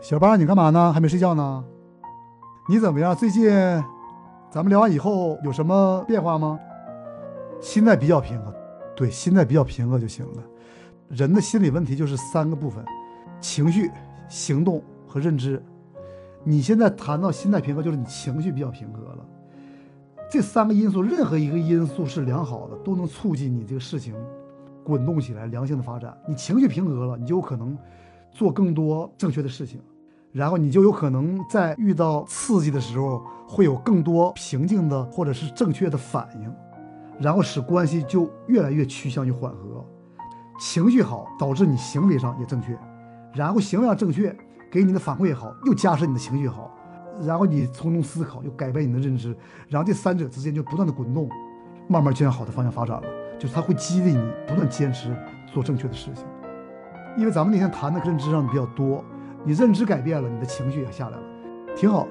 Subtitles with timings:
[0.00, 0.92] 小八，你干嘛呢？
[0.92, 1.64] 还没睡觉呢？
[2.68, 3.16] 你怎么样？
[3.16, 3.50] 最近
[4.48, 6.58] 咱们聊完以后有什么变化吗？
[7.60, 8.54] 心态比较平和，
[8.94, 10.42] 对，心态比较平和就行了。
[11.08, 12.84] 人的心理问题就是三个部分：
[13.40, 13.90] 情绪、
[14.28, 15.60] 行动和认知。
[16.44, 19.26] 你现在谈到心态平和，就是你情绪比较平和了。
[20.30, 24.14] 这三个因素，任何一个因素是良好的，都能促进你这个事情
[24.84, 26.16] 滚动起来，良性的发展。
[26.28, 27.76] 你情绪平和了，你就有可能
[28.30, 29.80] 做更多正确的事情，
[30.32, 36.54] 然后你就有可能在遇到刺激的时候，会有更多平静的或者是正确的反应，
[37.18, 39.84] 然后使关系就越来越趋向于缓和。
[40.60, 42.76] 情绪好，导致你行为上也正确，
[43.32, 44.36] 然后行为上正确，
[44.70, 46.70] 给你的反馈也好，又加深你的情绪好，
[47.22, 49.36] 然后你从中思考，又改变你的认知，
[49.68, 51.28] 然后这三者之间就不断的滚动，
[51.86, 53.02] 慢慢就向好的方向发展了。
[53.38, 55.16] 就是它会激励你不断坚持
[55.46, 56.24] 做正确的事情。
[57.16, 59.04] 因为咱们那天谈的认知上比较多，
[59.44, 61.22] 你认知改变了，你的情绪也下来了，
[61.76, 62.06] 挺好。